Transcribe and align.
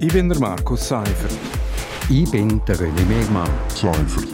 Ich 0.00 0.12
bin 0.12 0.28
der 0.28 0.38
Markus 0.40 0.88
Seifert. 0.88 1.30
Ich 2.10 2.28
bin 2.30 2.60
der 2.66 2.76
René 2.76 3.04
Megmann. 3.06 3.48
Seifert. 3.68 4.28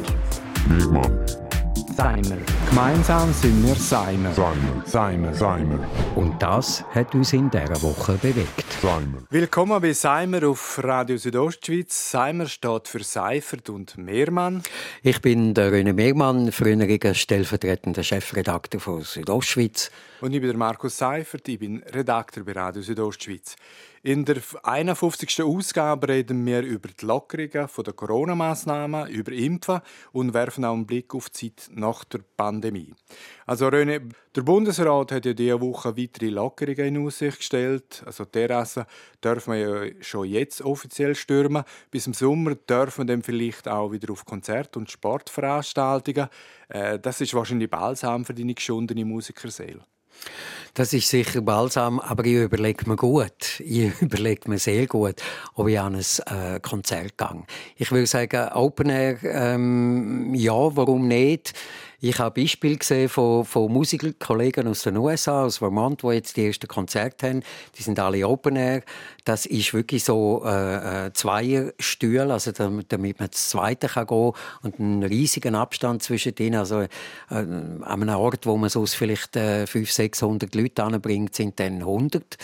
Megmann. 0.69 1.27
Seimer. 1.95 2.39
Gemeinsam 2.71 3.30
sind 3.35 3.62
wir 3.67 3.75
Seimer. 3.75 4.33
Seimer. 4.33 4.83
Seimer. 4.87 5.35
Seimer. 5.35 5.79
Und 6.17 6.41
das 6.41 6.83
hat 6.95 7.15
uns 7.15 7.35
in 7.35 7.51
dieser 7.51 7.83
Woche 7.83 8.15
bewegt. 8.15 8.65
Seimer. 8.81 9.19
Willkommen 9.29 9.83
bei 9.83 9.93
Seimer 9.93 10.49
auf 10.49 10.81
Radio 10.83 11.19
Südostschweiz. 11.19 12.11
Seimer 12.11 12.46
steht 12.46 12.88
für 12.88 13.04
Seifert 13.04 13.68
und 13.68 13.98
Mehrmann. 13.98 14.62
Ich 15.02 15.20
bin 15.20 15.52
der 15.52 15.70
René 15.70 15.92
Megmann, 15.92 16.52
früheriger 16.52 17.12
stellvertretender 17.12 18.02
Chefredakteur 18.02 18.80
von 18.80 19.02
Südostschweiz. 19.02 19.90
Und 20.22 20.32
ich 20.32 20.40
bin 20.40 20.48
der 20.48 20.58
Markus 20.58 20.96
Seifert. 20.96 21.46
Ich 21.48 21.58
bin 21.58 21.82
Redakteur 21.92 22.45
bei 22.45 22.52
Radio 22.52 22.80
Südostschweiz. 22.80 23.56
In 24.03 24.25
der 24.25 24.39
51. 24.62 25.43
Ausgabe 25.43 26.09
reden 26.09 26.46
wir 26.46 26.62
über 26.62 26.89
die 26.89 27.05
Lockerungen 27.05 27.69
der 27.84 27.93
Corona-Massnahmen, 27.93 29.11
über 29.11 29.30
Impfen 29.33 29.83
und 30.12 30.33
werfen 30.33 30.65
auch 30.65 30.73
einen 30.73 30.87
Blick 30.87 31.15
auf 31.15 31.29
die 31.29 31.55
Zeit 31.55 31.69
nach 31.74 32.05
der 32.05 32.21
Pandemie. 32.34 32.95
Also 33.45 33.69
René, 33.69 34.01
der 34.34 34.41
Bundesrat 34.41 35.12
hat 35.12 35.27
ja 35.27 35.34
diese 35.34 35.60
Woche 35.60 35.98
weitere 35.98 36.30
Lockerungen 36.30 36.97
in 36.97 37.07
Aussicht 37.07 37.41
gestellt. 37.41 38.02
Also 38.07 38.24
Terrassen 38.24 38.87
dürfen 39.23 39.52
wir 39.52 39.59
ja 39.88 39.93
schon 40.01 40.27
jetzt 40.29 40.62
offiziell 40.62 41.15
stürmen. 41.15 41.65
Bis 41.91 42.07
im 42.07 42.15
Sommer 42.15 42.55
dürfen 42.55 43.07
wir 43.07 43.15
dann 43.15 43.23
vielleicht 43.23 43.69
auch 43.69 43.93
wieder 43.93 44.15
auf 44.15 44.24
Konzerte 44.24 44.79
und 44.79 44.91
Sportveranstaltungen. 44.91 46.29
Äh, 46.71 46.98
das 46.98 47.21
ist 47.21 47.35
wahrscheinlich 47.35 47.69
balsam 47.69 48.24
für 48.24 48.32
deine 48.32 48.55
geschundene 48.55 49.05
Musikerseele. 49.05 49.85
Das 50.74 50.92
ist 50.92 51.09
sicher 51.09 51.41
balsam, 51.41 51.98
aber 51.98 52.24
ich 52.24 52.34
überlege 52.34 52.88
mir 52.88 52.97
gut, 52.97 53.33
ich 53.59 54.01
überlege 54.01 54.48
mir 54.48 54.59
sehr 54.59 54.87
gut, 54.87 55.16
ob 55.55 55.69
ich 55.69 55.79
an 55.79 55.96
ein 55.96 56.55
äh, 56.55 56.60
Konzert 56.60 57.19
gehe. 57.19 57.43
Ich 57.77 57.91
würde 57.91 58.06
sagen, 58.06 58.48
Open 58.52 58.88
Air, 58.91 59.19
ähm, 59.24 60.35
ja, 60.35 60.76
warum 60.76 61.09
nicht? 61.09 61.54
Ich 62.02 62.18
habe 62.18 62.40
Beispiele 62.40 62.76
gesehen 62.76 63.10
von, 63.10 63.45
von 63.45 63.70
Musikerkollegen 63.70 64.66
aus 64.69 64.84
den 64.84 64.97
USA, 64.97 65.44
aus 65.44 65.59
Vermont, 65.59 66.03
die 66.03 66.06
jetzt 66.06 66.34
die 66.34 66.47
ersten 66.47 66.66
Konzerte 66.66 67.28
haben. 67.28 67.42
Die 67.76 67.82
sind 67.82 67.98
alle 67.98 68.26
Open 68.26 68.56
Air. 68.56 68.82
Das 69.26 69.44
ist 69.44 69.75
wirklich 69.75 70.04
so 70.04 70.42
äh, 70.47 71.06
äh 71.06 71.12
Zweierstühle, 71.12 72.32
also 72.32 72.53
damit, 72.53 72.91
man 73.20 73.28
das 73.31 73.50
Zweite 73.50 73.88
kann 73.88 74.06
und 74.09 74.81
einen 74.81 75.03
riesigen 75.03 75.54
Abstand 75.54 76.03
zwischen 76.03 76.34
denen. 76.34 76.56
Also 76.56 76.81
äh, 76.81 76.88
an 77.28 77.82
einem 77.82 78.16
Ort, 78.16 78.47
wo 78.47 78.56
man 78.56 78.70
sonst 78.70 78.94
vielleicht 78.94 79.37
äh, 79.37 79.66
500, 79.66 79.94
600 79.94 80.54
Leute 80.54 80.82
anbringt, 80.82 81.34
sind 81.34 81.60
dann 81.60 81.81
100. 81.81 82.38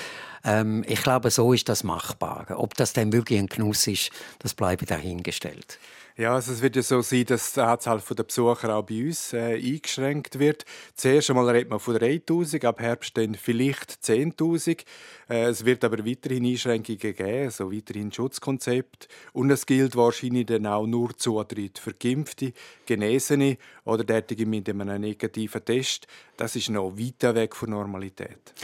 Ähm, 0.45 0.85
ich 0.87 1.03
glaube, 1.03 1.31
so 1.31 1.55
ist 1.55 1.71
das 1.71 1.83
machbar. 1.83 2.47
Ob 2.51 2.75
das 2.75 2.93
dann 2.93 3.11
wirklich 3.11 3.39
ein 3.39 3.47
Genuss 3.47 3.87
ist, 3.87 4.11
das 4.39 4.53
bleibt 4.53 4.91
dahingestellt. 4.91 5.79
Ja, 6.19 6.35
also 6.35 6.53
es 6.53 6.63
wird 6.63 6.77
ja 6.77 6.83
so 6.83 7.03
sein, 7.03 7.27
dass 7.27 7.53
die 7.53 7.61
Anzahl 7.61 8.01
der 8.01 8.25
Besucher 8.25 8.75
auch 8.75 8.85
bei 8.85 9.05
uns 9.05 9.35
äh, 9.35 9.57
eingeschränkt 9.57 10.39
wird. 10.39 10.65
Zuerst 10.95 11.29
einmal 11.29 11.51
redet 11.51 11.69
man 11.69 11.79
von 11.79 11.95
3'000, 11.95 12.65
ab 12.65 12.81
Herbst 12.81 13.19
dann 13.19 13.35
vielleicht 13.35 13.91
10'000. 14.03 14.85
Äh, 15.29 15.45
es 15.45 15.67
wird 15.67 15.85
aber 15.85 16.07
weiterhin 16.07 16.47
Einschränkungen 16.47 16.99
geben, 16.99 17.45
also 17.45 17.71
weiterhin 17.71 18.11
Schutzkonzept. 18.11 19.09
Und 19.35 19.51
es 19.51 19.67
gilt 19.67 19.95
wahrscheinlich 19.95 20.47
dann 20.47 20.65
auch 20.65 20.87
nur 20.87 21.15
Zutritt 21.19 21.79
für 21.79 21.93
Geimpfte, 21.93 22.55
Genesene 22.87 23.59
oder 23.85 24.03
derartige 24.03 24.47
mit 24.47 24.71
einem 24.71 24.99
negativen 24.99 25.67
Test. 25.67 26.07
Das 26.39 26.57
ist 26.57 26.71
noch 26.71 26.97
weit 26.97 27.35
weg 27.35 27.55
von 27.55 27.69
Normalität. 27.69 28.55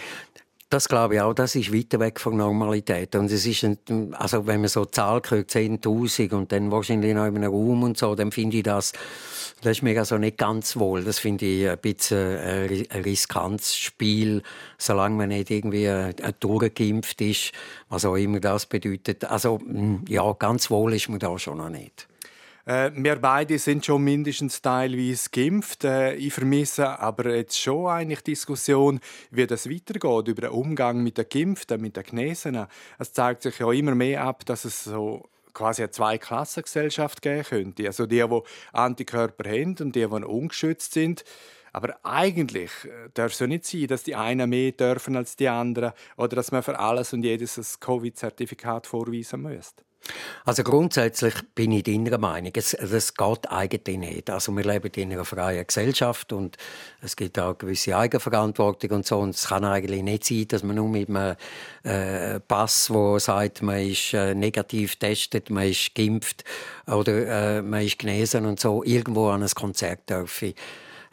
Das 0.72 0.88
glaube 0.88 1.16
ich 1.16 1.20
auch, 1.20 1.34
das 1.34 1.54
ist 1.54 1.70
weiter 1.70 2.00
weg 2.00 2.18
von 2.18 2.38
Normalität. 2.38 3.14
Und 3.14 3.30
es 3.30 3.44
ist, 3.44 3.62
ein, 3.62 4.14
also 4.14 4.46
wenn 4.46 4.62
man 4.62 4.70
so 4.70 4.86
Zahl 4.86 5.20
hört, 5.28 5.50
10.000 5.50 6.32
und 6.32 6.50
dann 6.50 6.70
wahrscheinlich 6.72 7.14
noch 7.14 7.26
in 7.26 7.36
einem 7.36 7.52
Raum 7.52 7.82
und 7.82 7.98
so, 7.98 8.14
dann 8.14 8.32
finde 8.32 8.56
ich 8.56 8.62
das, 8.62 8.94
das 9.60 9.72
ist 9.72 9.82
mir 9.82 9.98
also 9.98 10.16
nicht 10.16 10.38
ganz 10.38 10.78
wohl. 10.78 11.04
Das 11.04 11.18
finde 11.18 11.44
ich 11.44 11.68
ein 11.68 11.76
bisschen 11.76 12.38
ein 12.38 13.02
riskantes 13.04 13.76
Spiel, 13.76 14.42
solange 14.78 15.14
man 15.14 15.28
nicht 15.28 15.50
irgendwie 15.50 15.90
durchgeimpft 16.40 17.20
ist, 17.20 17.52
was 17.90 18.06
auch 18.06 18.16
immer 18.16 18.40
das 18.40 18.64
bedeutet. 18.64 19.26
Also, 19.26 19.60
ja, 20.08 20.32
ganz 20.32 20.70
wohl 20.70 20.94
ist 20.94 21.10
man 21.10 21.18
da 21.18 21.38
schon 21.38 21.58
noch 21.58 21.68
nicht. 21.68 22.08
Äh, 22.64 22.90
wir 22.94 23.16
beide 23.16 23.58
sind 23.58 23.84
schon 23.84 24.02
mindestens 24.02 24.62
teilweise 24.62 25.30
geimpft. 25.30 25.84
Äh, 25.84 26.14
ich 26.14 26.32
vermisse 26.32 26.98
aber 26.98 27.34
jetzt 27.34 27.60
schon 27.60 27.88
eigentlich 27.88 28.22
Diskussion, 28.22 29.00
wie 29.30 29.46
das 29.46 29.68
weitergeht 29.68 30.28
über 30.28 30.42
den 30.42 30.50
Umgang 30.50 31.02
mit 31.02 31.18
den 31.18 31.26
Geimpften, 31.28 31.80
mit 31.80 31.96
den 31.96 32.04
Genesenen. 32.04 32.66
Es 32.98 33.12
zeigt 33.12 33.42
sich 33.42 33.58
ja 33.58 33.70
immer 33.72 33.94
mehr 33.94 34.24
ab, 34.24 34.46
dass 34.46 34.64
es 34.64 34.84
so 34.84 35.28
quasi 35.52 35.82
eine 35.82 35.90
Zweiklassengesellschaft 35.90 37.20
geben 37.20 37.44
könnte. 37.44 37.86
Also 37.86 38.06
die, 38.06 38.24
die 38.26 38.40
Antikörper 38.72 39.50
haben 39.50 39.76
und 39.80 39.96
die, 39.96 40.06
die 40.06 40.06
ungeschützt 40.06 40.92
sind. 40.92 41.24
Aber 41.72 41.98
eigentlich 42.02 42.70
äh, 42.84 43.08
darf 43.14 43.32
es 43.32 43.38
ja 43.38 43.46
nicht 43.46 43.64
sein, 43.64 43.86
dass 43.86 44.02
die 44.02 44.14
einen 44.14 44.48
mehr 44.50 44.72
dürfen 44.72 45.16
als 45.16 45.36
die 45.36 45.48
anderen 45.48 45.92
oder 46.16 46.36
dass 46.36 46.52
man 46.52 46.62
für 46.62 46.78
alles 46.78 47.12
und 47.12 47.22
jedes 47.22 47.56
ein 47.56 47.80
Covid-Zertifikat 47.80 48.86
vorweisen 48.86 49.42
müsste. 49.42 49.82
Also 50.44 50.64
grundsätzlich 50.64 51.34
bin 51.54 51.72
ich 51.72 51.84
deiner 51.84 52.18
Meinung, 52.18 52.52
es, 52.56 52.76
das 52.78 53.14
geht 53.14 53.50
eigentlich 53.50 53.98
nicht. 53.98 54.30
Also 54.30 54.52
wir 54.52 54.64
leben 54.64 54.90
in 54.96 55.12
einer 55.12 55.24
freien 55.24 55.66
Gesellschaft 55.66 56.32
und 56.32 56.56
es 57.00 57.14
gibt 57.16 57.38
auch 57.38 57.56
gewisse 57.56 57.96
Eigenverantwortung 57.96 58.90
und 58.90 59.06
so. 59.06 59.18
Und 59.18 59.30
es 59.30 59.48
kann 59.48 59.64
eigentlich 59.64 60.02
nicht 60.02 60.24
sein, 60.24 60.48
dass 60.48 60.62
man 60.62 60.76
nur 60.76 60.88
mit 60.88 61.08
einem 61.08 61.36
äh, 61.84 62.40
Pass, 62.40 62.90
wo 62.90 63.18
sagt, 63.18 63.62
man 63.62 63.78
ist 63.78 64.14
äh, 64.14 64.34
negativ 64.34 64.98
getestet, 64.98 65.50
man 65.50 65.68
ist 65.68 65.94
geimpft 65.94 66.44
oder 66.86 67.58
äh, 67.58 67.62
man 67.62 67.82
ist 67.82 67.98
genesen 67.98 68.46
und 68.46 68.58
so, 68.58 68.82
irgendwo 68.82 69.28
an 69.28 69.42
ein 69.42 69.50
Konzert 69.50 70.10
dürfen. 70.10 70.54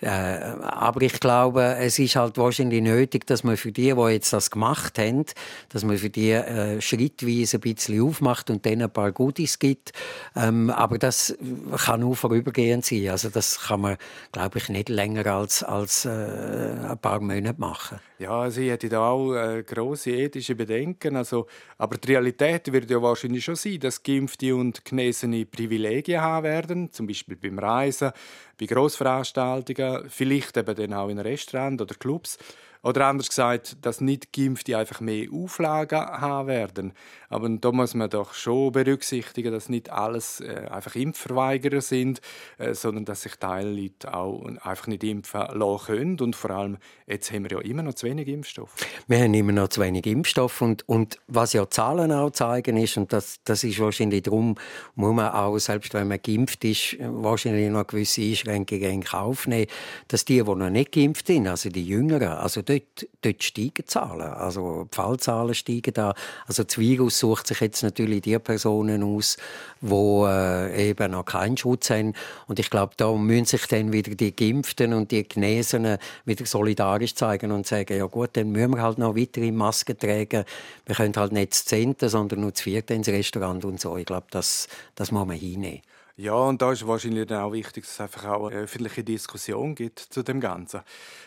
Äh, 0.01 0.07
aber 0.07 1.01
ich 1.01 1.19
glaube, 1.19 1.75
es 1.79 1.99
ist 1.99 2.15
halt 2.15 2.37
wahrscheinlich 2.37 2.81
nötig, 2.81 3.27
dass 3.27 3.43
man 3.43 3.57
für 3.57 3.71
die, 3.71 3.93
die 3.93 4.11
jetzt 4.11 4.31
das 4.33 4.49
gemacht 4.51 4.97
haben, 4.97 5.25
dass 5.69 5.83
man 5.83 5.97
für 5.97 6.09
die 6.09 6.31
äh, 6.31 6.81
schrittweise 6.81 7.57
ein 7.57 7.61
bisschen 7.61 8.01
aufmacht 8.01 8.49
und 8.49 8.65
denen 8.65 8.83
ein 8.83 8.91
paar 8.91 9.11
Goodies 9.11 9.59
gibt. 9.59 9.91
Ähm, 10.35 10.69
aber 10.69 10.97
das 10.97 11.37
kann 11.77 12.01
nur 12.01 12.15
vorübergehend 12.15 12.85
sein. 12.85 13.09
Also 13.09 13.29
das 13.29 13.59
kann 13.59 13.81
man, 13.81 13.97
glaube 14.31 14.59
ich, 14.59 14.69
nicht 14.69 14.89
länger 14.89 15.25
als, 15.27 15.63
als 15.63 16.05
äh, 16.05 16.09
ein 16.09 16.97
paar 16.99 17.19
Monate 17.19 17.59
machen. 17.59 17.99
Ja, 18.19 18.41
also 18.41 18.59
ich 18.59 18.69
hätte 18.69 18.89
da 18.89 19.09
auch 19.09 19.33
äh, 19.33 19.63
grosse 19.63 20.11
ethische 20.11 20.53
Bedenken. 20.53 21.15
Also, 21.15 21.47
aber 21.77 21.97
die 21.97 22.11
Realität 22.11 22.71
wird 22.71 22.89
ja 22.91 23.01
wahrscheinlich 23.01 23.45
schon 23.45 23.55
sein, 23.55 23.79
dass 23.79 24.03
Geimpfte 24.03 24.55
und 24.55 24.83
Genesene 24.83 25.45
Privilegien 25.45 26.21
haben 26.21 26.43
werden, 26.43 26.91
zum 26.91 27.07
Beispiel 27.07 27.37
beim 27.37 27.57
Reisen, 27.57 28.11
bei 28.59 28.65
Grossveranstaltungen, 28.65 29.88
vielleicht 30.07 30.57
eben 30.57 30.75
dann 30.75 30.93
auch 30.93 31.09
in 31.09 31.19
Restaurants 31.19 31.81
oder 31.81 31.95
Clubs. 31.95 32.37
Oder 32.81 33.07
anders 33.07 33.27
gesagt, 33.27 33.77
dass 33.81 33.99
nicht 33.99 34.31
Geimpfte 34.31 34.77
einfach 34.77 35.01
mehr 35.01 35.27
Auflagen 35.33 35.99
haben 35.99 36.47
werden. 36.47 36.93
Aber 37.27 37.49
da 37.49 37.71
muss 37.71 37.93
man 37.93 38.09
doch 38.09 38.33
schon 38.33 38.71
berücksichtigen, 38.71 39.51
dass 39.51 39.67
nicht 39.67 39.89
alles 39.89 40.39
äh, 40.39 40.67
einfach 40.71 40.95
Impfverweigerer 40.95 41.81
sind, 41.81 42.21
äh, 42.57 42.73
sondern 42.73 43.05
dass 43.05 43.23
sich 43.23 43.35
Teilleute 43.35 44.13
auch 44.13 44.45
einfach 44.61 44.87
nicht 44.87 45.03
impfen 45.03 45.41
lassen 45.53 45.85
können. 45.85 46.19
Und 46.19 46.35
vor 46.35 46.51
allem, 46.51 46.77
jetzt 47.05 47.31
haben 47.31 47.43
wir 47.49 47.57
ja 47.57 47.59
immer 47.59 47.83
noch 47.83 47.95
zu 47.95 48.07
wenig 48.07 48.27
Impfstoff. 48.27 48.73
Wir 49.07 49.19
haben 49.19 49.33
immer 49.33 49.51
noch 49.51 49.67
zu 49.67 49.81
wenig 49.81 50.05
Impfstoff. 50.05 50.61
Und, 50.61 50.87
und 50.87 51.19
was 51.27 51.53
ja 51.53 51.69
Zahlen 51.69 52.11
auch 52.13 52.31
zeigen 52.31 52.77
ist, 52.77 52.95
und 52.97 53.11
das, 53.11 53.41
das 53.43 53.63
ist 53.65 53.79
wahrscheinlich 53.79 54.23
darum, 54.23 54.55
muss 54.95 55.13
man 55.13 55.31
auch, 55.31 55.57
selbst 55.59 55.93
wenn 55.93 56.07
man 56.07 56.21
geimpft 56.21 56.63
ist, 56.63 56.97
wahrscheinlich 56.99 57.69
noch 57.69 57.87
gewisse 57.87 58.21
Einschränkungen 58.21 58.89
in 58.89 59.03
Kauf 59.03 59.47
nehmen, 59.47 59.67
dass 60.07 60.23
die, 60.23 60.41
die 60.41 60.55
noch 60.55 60.69
nicht 60.69 60.93
geimpft 60.93 61.27
sind, 61.27 61.47
also 61.47 61.69
die 61.69 61.85
Jüngeren, 61.85 62.29
also 62.29 62.61
dort, 62.69 63.07
dort 63.21 63.43
steigen 63.43 63.73
die 63.79 63.85
Zahlen. 63.85 64.21
Also 64.21 64.87
die 64.91 64.95
Fallzahlen 64.95 65.53
steigen 65.53 65.93
da. 65.93 66.13
Also 66.47 66.63
das 66.63 66.77
Virus 66.77 67.19
sucht 67.19 67.47
sich 67.47 67.59
jetzt 67.61 67.81
natürlich 67.81 68.21
die 68.21 68.37
Personen 68.37 69.03
aus, 69.03 69.37
die 69.81 69.93
äh, 69.93 70.89
eben 70.89 71.11
noch 71.11 71.25
keinen 71.25 71.57
Schutz 71.57 71.89
haben. 71.89 72.13
Und 72.47 72.59
ich 72.59 72.69
glaube, 72.69 72.93
da 72.97 73.11
müssen 73.11 73.45
sich 73.45 73.65
dann 73.65 73.91
wieder 73.91 74.13
die 74.13 74.35
Geimpften 74.35 74.93
und 74.93 75.11
die 75.11 75.27
Genesenen 75.27 75.97
wieder 76.25 76.45
solidarisch 76.45 77.15
zeigen 77.15 77.51
und 77.51 77.65
sagen, 77.65 77.97
ja 77.97 78.05
gut, 78.05 78.31
dann 78.33 78.51
müssen 78.51 78.75
wir 78.75 78.83
halt 78.83 78.99
noch 78.99 79.15
weitere 79.15 79.51
Masken 79.51 79.97
tragen. 79.97 80.45
Wir 80.85 80.95
können 80.95 81.15
halt 81.15 81.31
nicht 81.31 81.53
zu 81.53 81.65
Zehnten, 81.65 82.09
sondern 82.09 82.41
nur 82.41 82.53
zu 82.53 82.63
Vierten 82.63 82.93
ins 82.93 83.07
Restaurant 83.07 83.65
und 83.65 83.79
so. 83.79 83.97
Ich 83.97 84.05
glaube, 84.05 84.27
das, 84.29 84.67
das 84.95 85.11
muss 85.11 85.25
man 85.25 85.37
hinnehmen. 85.37 85.81
Ja, 86.21 86.33
und 86.33 86.61
da 86.61 86.73
ist 86.73 86.85
wahrscheinlich 86.85 87.27
dann 87.27 87.43
auch 87.43 87.53
wichtig, 87.53 87.85
dass 87.85 87.93
es 87.93 88.01
einfach 88.01 88.25
auch 88.25 88.47
eine 88.47 88.57
öffentliche 88.57 89.05
Diskussion 89.05 89.73
gibt 89.73 89.99
zu 89.99 90.21
dem 90.21 90.41
Ganzen. 90.41 90.81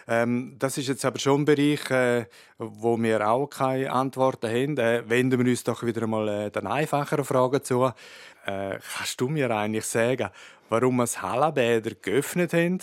Ähm, 0.06 0.56
das 0.58 0.76
ist 0.76 0.86
jetzt 0.86 1.06
aber 1.06 1.18
schon 1.18 1.40
ein 1.40 1.44
Bereich, 1.46 1.90
äh, 1.90 2.26
wo 2.58 3.00
wir 3.00 3.26
auch 3.26 3.46
keine 3.46 3.90
Antworten 3.90 4.50
haben. 4.50 4.76
Äh, 4.76 5.08
wenden 5.08 5.42
wir 5.42 5.50
uns 5.50 5.64
doch 5.64 5.82
wieder 5.82 6.06
mal 6.06 6.28
äh, 6.28 6.50
den 6.50 6.66
einfacheren 6.66 7.24
Fragen 7.24 7.64
zu. 7.64 7.84
Äh, 8.44 8.80
kannst 8.98 9.18
du 9.18 9.28
mir 9.28 9.50
eigentlich 9.50 9.86
sagen, 9.86 10.28
warum 10.68 10.96
wir 10.96 11.06
Hallenbäder 11.06 11.92
geöffnet 11.94 12.52
haben, 12.52 12.80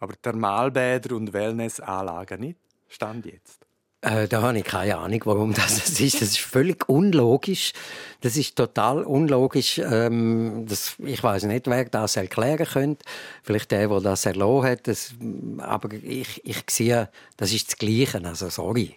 aber 0.00 0.20
Thermalbäder 0.20 1.14
und 1.14 1.32
Wellnessanlagen 1.32 2.40
nicht? 2.40 2.58
Stand 2.88 3.24
jetzt. 3.26 3.71
Äh, 4.02 4.26
da 4.26 4.42
habe 4.42 4.58
ich 4.58 4.64
keine 4.64 4.98
Ahnung, 4.98 5.20
warum 5.24 5.54
das 5.54 5.78
ist. 5.78 6.14
Das 6.14 6.22
ist 6.22 6.38
völlig 6.40 6.88
unlogisch. 6.88 7.72
Das 8.20 8.36
ist 8.36 8.56
total 8.56 9.04
unlogisch. 9.04 9.78
Ähm, 9.78 10.66
das, 10.68 10.96
ich 10.98 11.22
weiß 11.22 11.44
nicht, 11.44 11.66
wer 11.68 11.84
das 11.84 12.16
erklären 12.16 12.66
könnte. 12.66 13.04
Vielleicht 13.42 13.70
der, 13.70 13.88
der 13.88 14.00
das 14.00 14.26
erlogen 14.26 14.70
hat. 14.70 14.88
Das, 14.88 15.14
aber 15.58 15.92
ich, 15.94 16.44
ich 16.44 16.64
sehe, 16.68 17.08
das 17.36 17.52
ist 17.52 17.68
das 17.68 17.78
Gleiche. 17.78 18.20
Also, 18.24 18.48
sorry. 18.50 18.96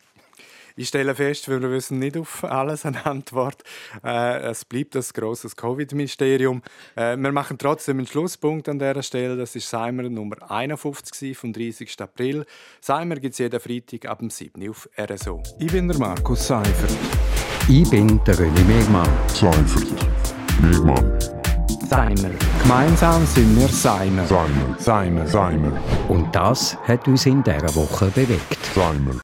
Ich 0.77 0.89
stelle 0.89 1.15
fest, 1.15 1.47
wir 1.47 1.61
wissen 1.61 1.99
nicht 1.99 2.17
auf 2.17 2.43
alles 2.43 2.85
eine 2.85 3.05
Antwort. 3.05 3.63
Äh, 4.03 4.39
es 4.49 4.65
bleibt 4.65 4.95
das 4.95 5.13
große 5.13 5.47
Covid-Mysterium. 5.55 6.61
Äh, 6.95 7.15
wir 7.15 7.31
machen 7.31 7.57
trotzdem 7.57 7.99
einen 7.99 8.07
Schlusspunkt 8.07 8.67
an 8.67 8.77
dieser 8.77 9.01
Stelle. 9.01 9.37
Das 9.37 9.55
ist 9.55 9.69
Seimer 9.69 10.03
Nummer 10.03 10.51
51 10.51 11.37
vom 11.37 11.53
30. 11.53 12.01
April. 12.01 12.45
Seimer 12.81 13.15
gibt 13.15 13.33
es 13.33 13.37
jeden 13.39 13.59
Freitag 13.59 14.05
ab 14.05 14.19
dem 14.19 14.29
7. 14.29 14.69
auf 14.69 14.89
RSO. 14.99 15.41
Ich 15.59 15.71
bin 15.71 15.87
der 15.87 15.97
Markus 15.97 16.45
Seifert. 16.45 16.91
Ich 17.69 17.89
bin 17.89 18.21
der 18.25 18.35
René 18.35 18.63
Megmann. 18.65 19.09
Seifert. 19.29 19.87
Megmann. 20.61 21.17
Seimer. 21.89 22.31
Gemeinsam 22.61 23.25
sind 23.25 23.57
wir 23.57 23.69
Seimer. 23.69 24.25
Seimer. 24.25 24.75
Seimer. 24.77 25.25
Seimer. 25.25 25.81
Und 26.09 26.35
das 26.35 26.77
hat 26.83 27.07
uns 27.07 27.25
in 27.25 27.41
dieser 27.43 27.73
Woche 27.75 28.07
bewegt. 28.07 28.57
Seimer. 28.73 29.21